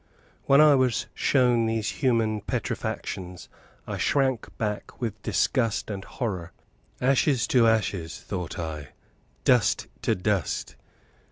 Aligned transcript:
When 0.45 0.61
I 0.61 0.73
was 0.73 1.05
shown 1.13 1.67
these 1.67 1.89
human 2.01 2.41
petrifactions, 2.41 3.49
I 3.85 3.99
shrank 3.99 4.47
back 4.57 4.99
with 4.99 5.21
disgust 5.21 5.91
and 5.91 6.03
horror. 6.03 6.53
"Ashes 6.99 7.45
to 7.49 7.67
ashes!" 7.67 8.19
thought 8.19 8.57
I 8.57 8.93
"Dust 9.45 9.85
to 10.01 10.15
dust!" 10.15 10.75